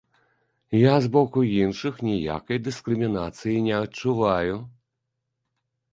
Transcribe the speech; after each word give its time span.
Я 0.75 0.93
з 1.05 1.09
боку 1.15 1.43
іншых 1.65 1.99
ніякай 2.09 2.57
дыскрымінацыі 2.69 3.57
не 3.69 3.75
адчуваю. 3.83 4.55